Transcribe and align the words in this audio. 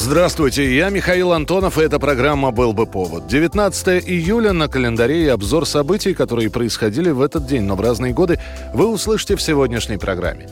Здравствуйте, 0.00 0.76
я 0.76 0.90
Михаил 0.90 1.32
Антонов, 1.32 1.76
и 1.76 1.82
эта 1.82 1.98
программа 1.98 2.52
«Был 2.52 2.72
бы 2.72 2.86
повод». 2.86 3.26
19 3.26 4.08
июля 4.08 4.52
на 4.52 4.68
календаре 4.68 5.24
и 5.24 5.28
обзор 5.28 5.66
событий, 5.66 6.14
которые 6.14 6.50
происходили 6.50 7.10
в 7.10 7.20
этот 7.20 7.46
день, 7.46 7.64
но 7.64 7.74
в 7.74 7.80
разные 7.80 8.14
годы, 8.14 8.38
вы 8.72 8.86
услышите 8.86 9.34
в 9.34 9.42
сегодняшней 9.42 9.96
программе. 9.96 10.48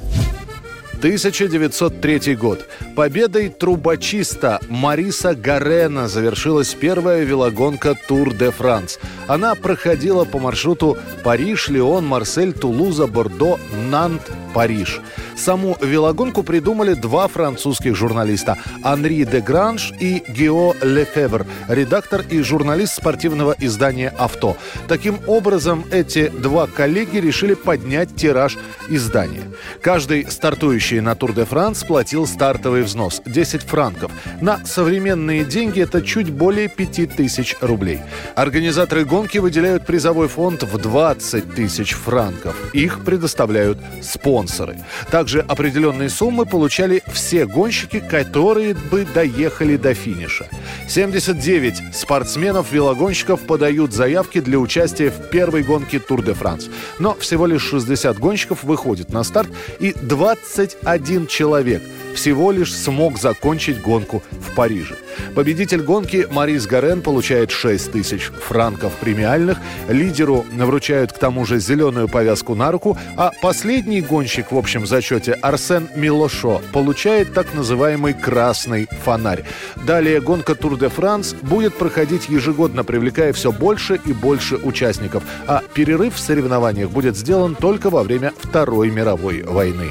1903 0.99 2.35
год. 2.35 2.67
Победой 2.97 3.49
трубочиста 3.49 4.59
Мариса 4.69 5.37
Гарена 5.37 6.09
завершилась 6.09 6.75
первая 6.75 7.23
велогонка 7.23 7.95
Тур 8.09 8.35
де 8.35 8.51
Франс. 8.51 8.99
Она 9.29 9.55
проходила 9.55 10.25
по 10.25 10.41
маршруту 10.41 10.99
Париж, 11.23 11.69
Лион, 11.69 12.05
Марсель, 12.05 12.53
Тулуза, 12.53 13.07
Бордо, 13.07 13.61
Нант, 13.91 14.23
Париж. 14.55 15.01
Саму 15.37 15.77
велогонку 15.83 16.43
придумали 16.43 16.95
два 16.95 17.29
французских 17.29 17.95
журналиста– 17.95 18.57
Анри 18.83 19.25
де 19.25 19.41
Гранж 19.41 19.93
и 20.01 20.23
Гео 20.29 20.75
Лефевр, 20.83 21.47
редактор 21.69 22.25
и 22.31 22.41
журналист 22.41 22.95
спортивного 22.95 23.55
издания 23.61 24.13
«Авто». 24.19 24.57
Таким 24.89 25.19
образом, 25.27 25.85
эти 25.91 26.29
два 26.29 26.67
коллеги 26.67 27.19
решили 27.19 27.55
поднять 27.55 28.17
тираж 28.17 28.57
издания. 28.89 29.43
Каждый 29.83 30.31
стартующий 30.31 31.01
на 31.01 31.15
Тур 31.15 31.35
де 31.35 31.45
Франс 31.45 31.85
платил 31.85 32.27
стартовый 32.27 32.83
взнос– 32.83 33.21
10 33.27 33.63
франков. 33.63 34.11
На 34.41 34.65
современные 34.65 35.45
деньги 35.45 35.83
это 35.83 36.01
чуть 36.01 36.31
более 36.31 36.69
5000 36.69 37.57
рублей. 37.61 38.01
Организаторы 38.35 39.05
гонки 39.05 39.39
выделяют 39.39 39.85
призовой 39.85 40.29
фонд 40.29 40.63
в 40.63 40.79
20 40.79 41.55
тысяч 41.55 41.93
франков. 41.93 42.57
Их 42.73 43.05
предоставляют 43.05 43.79
спонсоры. 44.03 44.79
Так 45.11 45.26
также 45.27 45.41
определенные 45.41 46.09
суммы 46.09 46.47
получали 46.47 47.03
все 47.13 47.47
гонщики, 47.47 47.99
которые 47.99 48.75
бы 48.75 49.05
доехали 49.13 49.77
до 49.77 49.93
финиша. 49.93 50.47
79 50.89 51.97
спортсменов-велогонщиков 51.97 53.41
подают 53.41 53.93
заявки 53.93 54.41
для 54.41 54.61
участия 54.61 55.11
в 55.11 55.29
первой 55.31 55.65
гонке 55.65 55.99
Тур 55.99 56.23
де 56.23 56.33
Франс. 56.33 56.71
Но 57.01 57.17
всего 57.17 57.47
лишь 57.47 57.65
60 57.65 58.17
гонщиков 58.21 58.63
выходит 58.63 59.13
на 59.13 59.25
старт, 59.25 59.49
и 59.81 59.95
21 60.01 61.27
человек– 61.27 61.83
всего 62.17 62.51
лишь 62.51 62.75
смог 62.75 63.19
закончить 63.19 63.81
гонку 63.81 64.23
в 64.33 64.55
Париже. 64.55 64.97
Победитель 65.35 65.83
гонки 65.83 66.27
Марис 66.31 66.67
Гарен 66.67 67.03
получает 67.03 67.51
6 67.51 67.93
тысяч 67.93 68.23
франков 68.23 68.93
премиальных, 68.95 69.59
лидеру 69.89 70.45
вручают 70.53 71.13
к 71.13 71.19
тому 71.19 71.45
же 71.45 71.61
зеленую 71.61 72.09
повязку 72.09 72.55
на 72.55 72.73
руку, 72.73 72.99
а 73.17 73.31
последний 73.41 74.01
гонщик 74.01 74.51
в 74.51 74.59
общем 74.59 74.87
зачете 74.87 75.33
Арсен 75.35 75.89
Милошо 75.95 76.61
получает 76.73 77.35
так 77.35 77.55
называемый 77.55 78.15
«красный 78.15 78.89
фонарь». 79.05 79.45
Далее 79.87 80.21
гонка 80.21 80.55
Тур 80.55 80.79
де 80.79 80.89
Франс 80.89 81.35
будет 81.35 81.75
проходить 81.75 82.29
ежегодно, 82.29 82.83
привлекая 82.83 83.33
все 83.33 83.53
больше 83.53 84.01
и 84.05 84.13
больше 84.13 84.57
участников, 84.57 85.23
а 85.47 85.63
перерыв 85.75 86.15
в 86.15 86.19
соревнованиях 86.19 86.91
будет 86.91 87.17
сделан 87.17 87.55
только 87.55 87.91
во 87.91 88.03
время 88.03 88.33
Второй 88.43 88.91
мировой 88.91 89.43
войны. 89.43 89.91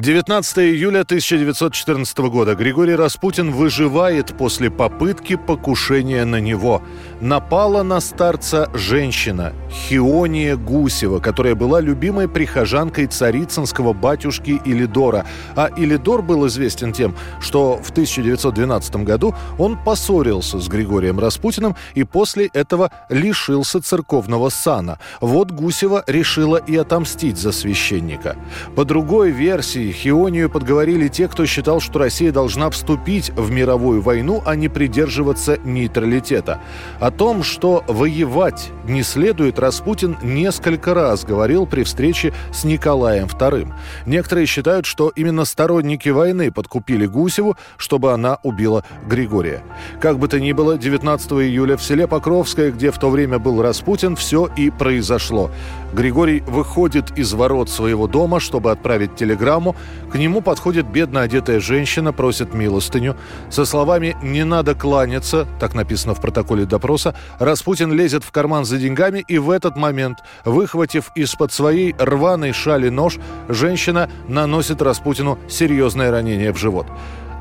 19 0.00 0.58
июля 0.60 1.00
1914 1.00 2.18
года. 2.30 2.54
Григорий 2.54 2.94
Распутин 2.94 3.50
выживает 3.50 4.34
после 4.34 4.70
попытки 4.70 5.36
покушения 5.36 6.24
на 6.24 6.40
него. 6.40 6.80
Напала 7.20 7.82
на 7.82 8.00
старца 8.00 8.70
женщина 8.72 9.52
Хиония 9.70 10.56
Гусева, 10.56 11.20
которая 11.20 11.54
была 11.54 11.82
любимой 11.82 12.30
прихожанкой 12.30 13.08
царицынского 13.08 13.92
батюшки 13.92 14.62
Илидора. 14.64 15.26
А 15.54 15.68
Илидор 15.76 16.22
был 16.22 16.46
известен 16.46 16.94
тем, 16.94 17.14
что 17.38 17.76
в 17.76 17.90
1912 17.90 18.96
году 19.04 19.34
он 19.58 19.76
поссорился 19.76 20.60
с 20.60 20.68
Григорием 20.68 21.20
Распутиным 21.20 21.76
и 21.94 22.04
после 22.04 22.46
этого 22.54 22.90
лишился 23.10 23.82
церковного 23.82 24.48
сана. 24.48 24.98
Вот 25.20 25.50
Гусева 25.50 26.04
решила 26.06 26.56
и 26.56 26.74
отомстить 26.74 27.36
за 27.36 27.52
священника. 27.52 28.36
По 28.74 28.86
другой 28.86 29.30
версии, 29.30 29.89
Хионию 29.90 30.50
подговорили 30.50 31.08
те, 31.08 31.28
кто 31.28 31.46
считал, 31.46 31.80
что 31.80 31.98
Россия 31.98 32.32
должна 32.32 32.70
вступить 32.70 33.30
в 33.30 33.50
мировую 33.50 34.02
войну, 34.02 34.42
а 34.44 34.56
не 34.56 34.68
придерживаться 34.68 35.58
нейтралитета. 35.64 36.60
О 36.98 37.10
том, 37.10 37.42
что 37.42 37.84
воевать 37.86 38.70
не 38.84 39.02
следует, 39.02 39.58
Распутин 39.58 40.16
несколько 40.22 40.94
раз 40.94 41.24
говорил 41.24 41.66
при 41.66 41.82
встрече 41.82 42.32
с 42.52 42.64
Николаем 42.64 43.26
II. 43.26 43.72
Некоторые 44.06 44.46
считают, 44.46 44.86
что 44.86 45.08
именно 45.08 45.44
сторонники 45.44 46.08
войны 46.08 46.50
подкупили 46.50 47.06
Гусеву, 47.06 47.56
чтобы 47.76 48.12
она 48.12 48.38
убила 48.42 48.84
Григория. 49.06 49.62
Как 50.00 50.18
бы 50.18 50.28
то 50.28 50.40
ни 50.40 50.52
было, 50.52 50.78
19 50.78 51.32
июля 51.32 51.76
в 51.76 51.82
селе 51.82 52.06
Покровское, 52.06 52.70
где 52.70 52.90
в 52.90 52.98
то 52.98 53.10
время 53.10 53.38
был 53.38 53.62
Распутин, 53.62 54.16
все 54.16 54.48
и 54.56 54.70
произошло. 54.70 55.50
Григорий 55.92 56.40
выходит 56.46 57.18
из 57.18 57.32
ворот 57.32 57.68
своего 57.68 58.06
дома, 58.06 58.38
чтобы 58.38 58.70
отправить 58.70 59.16
телеграмму. 59.16 59.69
К 60.12 60.16
нему 60.16 60.40
подходит 60.40 60.86
бедно 60.86 61.22
одетая 61.22 61.60
женщина, 61.60 62.12
просит 62.12 62.54
милостыню. 62.54 63.16
Со 63.50 63.64
словами 63.64 64.16
«не 64.22 64.44
надо 64.44 64.74
кланяться», 64.74 65.46
так 65.58 65.74
написано 65.74 66.14
в 66.14 66.20
протоколе 66.20 66.64
допроса, 66.64 67.14
Распутин 67.38 67.92
лезет 67.92 68.24
в 68.24 68.30
карман 68.30 68.64
за 68.64 68.78
деньгами, 68.78 69.24
и 69.26 69.38
в 69.38 69.50
этот 69.50 69.76
момент, 69.76 70.18
выхватив 70.44 71.10
из-под 71.14 71.52
своей 71.52 71.94
рваной 71.98 72.52
шали 72.52 72.88
нож, 72.88 73.18
женщина 73.48 74.10
наносит 74.28 74.82
Распутину 74.82 75.38
серьезное 75.48 76.10
ранение 76.10 76.52
в 76.52 76.58
живот. 76.58 76.86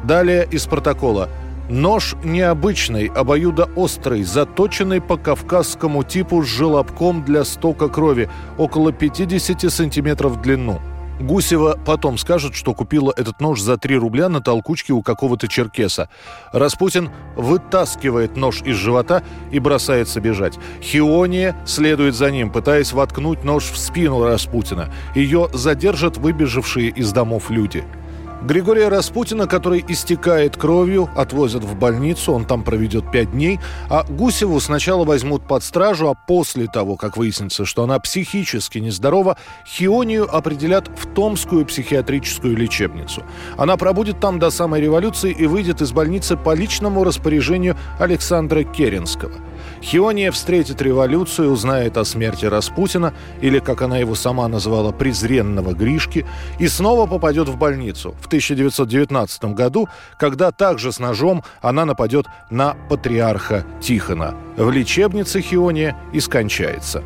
Далее 0.03 0.47
из 0.49 0.65
протокола– 0.65 1.29
Нож 1.69 2.15
необычный, 2.23 3.05
обоюдоострый, 3.05 4.23
заточенный 4.23 5.01
по 5.01 5.17
кавказскому 5.17 6.03
типу 6.03 6.41
с 6.41 6.47
желобком 6.47 7.23
для 7.23 7.43
стока 7.43 7.89
крови, 7.89 8.27
около 8.57 8.91
50 8.91 9.71
сантиметров 9.71 10.33
в 10.33 10.41
длину. 10.41 10.81
Гусева 11.19 11.77
потом 11.85 12.17
скажет, 12.17 12.55
что 12.55 12.73
купила 12.73 13.13
этот 13.15 13.39
нож 13.41 13.61
за 13.61 13.77
3 13.77 13.97
рубля 13.97 14.29
на 14.29 14.41
толкучке 14.41 14.93
у 14.93 15.01
какого-то 15.01 15.47
черкеса. 15.47 16.09
Распутин 16.53 17.09
вытаскивает 17.35 18.37
нож 18.37 18.61
из 18.61 18.75
живота 18.75 19.23
и 19.51 19.59
бросается 19.59 20.21
бежать. 20.21 20.57
Хиония 20.81 21.55
следует 21.65 22.15
за 22.15 22.31
ним, 22.31 22.51
пытаясь 22.51 22.93
воткнуть 22.93 23.43
нож 23.43 23.65
в 23.65 23.77
спину 23.77 24.23
Распутина. 24.23 24.89
Ее 25.13 25.49
задержат 25.53 26.17
выбежавшие 26.17 26.89
из 26.89 27.11
домов 27.11 27.49
люди– 27.49 27.83
Григория 28.41 28.87
Распутина, 28.87 29.47
который 29.47 29.83
истекает 29.85 30.55
кровью, 30.55 31.09
отвозят 31.15 31.63
в 31.65 31.75
больницу, 31.75 32.31
он 32.31 32.45
там 32.45 32.63
проведет 32.63 33.11
пять 33.11 33.31
дней, 33.31 33.59
а 33.89 34.05
Гусеву 34.07 34.59
сначала 34.61 35.03
возьмут 35.03 35.45
под 35.45 35.61
стражу, 35.61 36.07
а 36.07 36.13
после 36.13 36.67
того, 36.67 36.95
как 36.95 37.17
выяснится, 37.17 37.65
что 37.65 37.83
она 37.83 37.99
психически 37.99 38.77
нездорова, 38.77 39.35
Хионию 39.67 40.33
определят 40.33 40.87
в 40.87 41.13
Томскую 41.13 41.65
психиатрическую 41.65 42.55
лечебницу. 42.55 43.23
Она 43.57 43.75
пробудет 43.75 44.21
там 44.21 44.39
до 44.39 44.51
самой 44.51 44.79
революции 44.81 45.31
и 45.31 45.45
выйдет 45.45 45.81
из 45.81 45.91
больницы 45.91 46.37
по 46.37 46.53
личному 46.53 47.03
распоряжению 47.03 47.75
Александра 47.99 48.63
Керенского. 48.63 49.33
Хиония 49.81 50.31
встретит 50.31 50.81
революцию, 50.81 51.51
узнает 51.51 51.97
о 51.97 52.05
смерти 52.05 52.45
Распутина, 52.45 53.13
или, 53.41 53.59
как 53.59 53.81
она 53.81 53.97
его 53.97 54.15
сама 54.15 54.47
назвала, 54.47 54.91
презренного 54.91 55.73
Гришки, 55.73 56.25
и 56.59 56.67
снова 56.67 57.07
попадет 57.07 57.47
в 57.47 57.57
больницу 57.57 58.15
в 58.21 58.27
1919 58.27 59.45
году, 59.55 59.87
когда 60.17 60.51
также 60.51 60.91
с 60.91 60.99
ножом 60.99 61.43
она 61.61 61.85
нападет 61.85 62.25
на 62.49 62.75
патриарха 62.89 63.65
Тихона. 63.81 64.35
В 64.57 64.69
лечебнице 64.71 65.41
Хиония 65.41 65.97
и 66.13 66.19
скончается. 66.19 67.03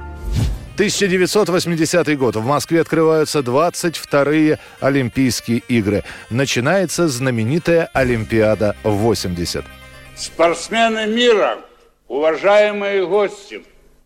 1980 0.75 2.17
год. 2.17 2.35
В 2.35 2.45
Москве 2.45 2.81
открываются 2.81 3.39
22-е 3.39 4.57
Олимпийские 4.79 5.59
игры. 5.67 6.03
Начинается 6.31 7.07
знаменитая 7.07 7.89
Олимпиада 7.93 8.75
80. 8.83 9.63
Спортсмены 10.15 11.05
мира– 11.05 11.57
Уважаемые 12.13 13.07
гости, 13.07 13.63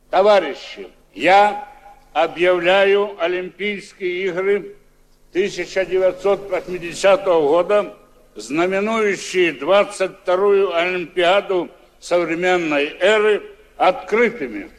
товарищи, 0.09 0.87
я 1.13 1.67
объявляю 2.13 3.21
Олимпийские 3.21 4.27
игры 4.27 4.77
1980 5.31 7.25
года, 7.25 7.97
знаменующие 8.33 9.51
22-ю 9.51 10.73
Олимпиаду 10.73 11.69
современной 11.99 12.95
эры, 12.97 13.43
открытыми. 13.75 14.69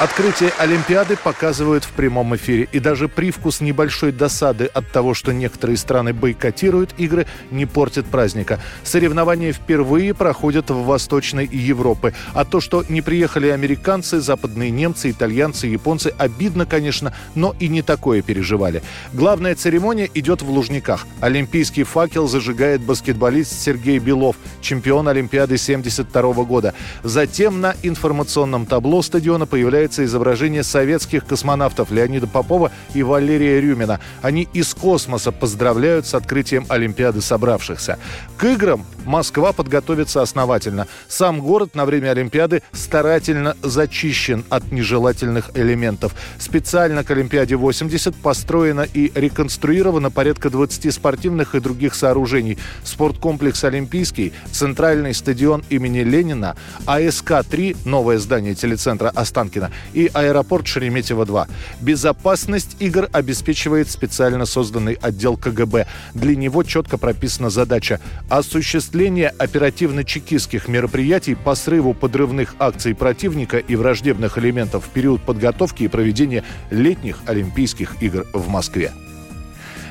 Открытие 0.00 0.52
Олимпиады 0.58 1.16
показывают 1.16 1.84
в 1.84 1.90
прямом 1.90 2.34
эфире. 2.34 2.68
И 2.72 2.80
даже 2.80 3.06
привкус 3.06 3.60
небольшой 3.60 4.10
досады 4.10 4.64
от 4.66 4.90
того, 4.90 5.14
что 5.14 5.32
некоторые 5.32 5.76
страны 5.76 6.12
бойкотируют 6.12 6.94
игры, 6.98 7.26
не 7.52 7.64
портит 7.64 8.06
праздника. 8.06 8.58
Соревнования 8.82 9.52
впервые 9.52 10.12
проходят 10.12 10.68
в 10.68 10.82
Восточной 10.82 11.46
Европе. 11.46 12.12
А 12.34 12.44
то, 12.44 12.60
что 12.60 12.84
не 12.88 13.02
приехали 13.02 13.48
американцы, 13.48 14.20
западные 14.20 14.72
немцы, 14.72 15.12
итальянцы, 15.12 15.68
японцы, 15.68 16.12
обидно, 16.18 16.66
конечно, 16.66 17.14
но 17.36 17.54
и 17.60 17.68
не 17.68 17.82
такое 17.82 18.20
переживали. 18.20 18.82
Главная 19.12 19.54
церемония 19.54 20.10
идет 20.12 20.42
в 20.42 20.50
Лужниках. 20.50 21.06
Олимпийский 21.20 21.84
факел 21.84 22.26
зажигает 22.26 22.82
баскетболист 22.82 23.52
Сергей 23.62 24.00
Белов, 24.00 24.34
чемпион 24.60 25.06
Олимпиады 25.06 25.56
72 25.56 26.32
года. 26.44 26.74
Затем 27.04 27.60
на 27.60 27.76
информационном 27.84 28.66
табло 28.66 29.00
стадиона 29.00 29.46
появляется 29.46 29.83
появляется 29.84 30.04
изображение 30.04 30.62
советских 30.62 31.26
космонавтов 31.26 31.90
Леонида 31.90 32.26
Попова 32.26 32.72
и 32.94 33.02
Валерия 33.02 33.60
Рюмина. 33.60 34.00
Они 34.22 34.48
из 34.54 34.72
космоса 34.72 35.30
поздравляют 35.30 36.06
с 36.06 36.14
открытием 36.14 36.64
Олимпиады 36.70 37.20
собравшихся. 37.20 37.98
К 38.38 38.44
играм 38.44 38.86
Москва 39.04 39.52
подготовится 39.52 40.22
основательно. 40.22 40.86
Сам 41.08 41.40
город 41.40 41.74
на 41.74 41.84
время 41.84 42.10
Олимпиады 42.10 42.62
старательно 42.72 43.56
зачищен 43.62 44.44
от 44.48 44.72
нежелательных 44.72 45.50
элементов. 45.54 46.14
Специально 46.38 47.04
к 47.04 47.10
Олимпиаде 47.10 47.56
80 47.56 48.14
построено 48.16 48.86
и 48.94 49.12
реконструировано 49.14 50.10
порядка 50.10 50.50
20 50.50 50.92
спортивных 50.92 51.54
и 51.54 51.60
других 51.60 51.94
сооружений. 51.94 52.58
Спорткомплекс 52.84 53.64
«Олимпийский», 53.64 54.32
центральный 54.50 55.14
стадион 55.14 55.62
имени 55.68 56.00
Ленина, 56.00 56.56
АСК-3, 56.86 57.76
новое 57.84 58.18
здание 58.18 58.54
телецентра 58.54 59.10
Останкина, 59.14 59.70
и 59.92 60.10
аэропорт 60.12 60.66
Шереметьево-2. 60.66 61.48
Безопасность 61.80 62.76
игр 62.80 63.08
обеспечивает 63.12 63.90
специально 63.90 64.46
созданный 64.46 64.94
отдел 64.94 65.36
КГБ. 65.36 65.86
Для 66.14 66.36
него 66.36 66.62
четко 66.62 66.98
прописана 66.98 67.50
задача 67.50 68.00
осуществление 68.28 69.28
оперативно-чекистских 69.28 70.68
мероприятий 70.68 71.34
по 71.34 71.54
срыву 71.54 71.94
подрывных 71.94 72.54
акций 72.58 72.94
противника 72.94 73.58
и 73.58 73.76
враждебных 73.76 74.38
элементов 74.38 74.86
в 74.86 74.88
период 74.88 75.22
подготовки 75.22 75.84
и 75.84 75.88
проведения 75.88 76.44
летних 76.70 77.18
Олимпийских 77.26 78.02
игр 78.02 78.26
в 78.32 78.48
Москве. 78.48 78.92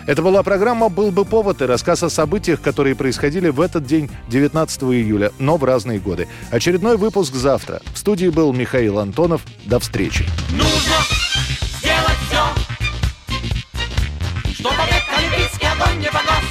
Это 0.06 0.22
была 0.22 0.44
программа 0.44 0.90
«Был 0.90 1.12
бы 1.12 1.24
повод» 1.24 1.62
и 1.62 1.66
рассказ 1.66 2.04
о 2.04 2.10
событиях, 2.10 2.62
которые 2.62 2.96
происходили 2.96 3.50
в 3.50 3.62
этот 3.62 3.86
день, 3.86 4.10
19 4.28 4.84
июля, 4.84 5.32
но 5.40 5.58
в 5.58 5.64
разные 5.64 6.00
годы. 6.00 6.28
Очередной 6.52 6.98
выпуск 6.98 7.34
завтра. 7.34 7.82
В 7.94 7.98
студии 7.98 8.28
был 8.28 8.52
Михаил 8.54 9.00
Антонов. 9.00 9.44
До 9.66 9.80
встречи. 9.80 10.26
Нужно 10.52 10.98
сделать 11.80 12.18
все, 12.28 12.44
чтобы 14.54 14.76
век 14.76 15.04
олимпийский 15.18 15.68
огонь 15.68 16.00
не 16.00 16.08
погас. 16.08 16.43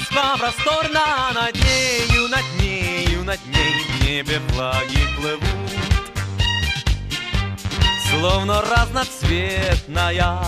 Москва 0.00 0.36
просторна, 0.38 1.30
над 1.34 1.54
нею, 1.54 2.28
над 2.28 2.44
нею, 2.58 3.22
над 3.22 3.38
ней 3.46 3.84
в 3.84 4.04
небе 4.04 4.40
флаги 4.48 5.06
плывут. 5.16 5.42
Словно 8.08 8.62
разноцветная 8.62 10.38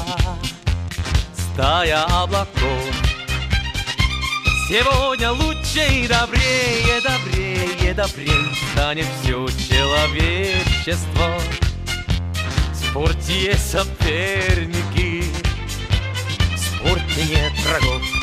стая 1.37 2.03
облаков. 2.05 2.83
Сегодня 4.69 5.33
лучше 5.33 5.87
и 5.87 6.09
добрее, 6.09 7.01
добрее, 7.03 7.93
добрее 7.93 8.55
станет 8.73 9.07
все 9.21 9.47
человечество. 9.69 11.39
В 12.73 12.75
спорте 12.75 13.59
соперники, 13.59 15.25
в 16.55 16.59
спорте 16.59 17.25
нет 17.27 17.53
врагов. 17.67 18.22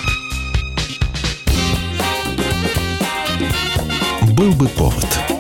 Был 4.40 4.54
бы 4.54 4.70
повод. 4.70 5.39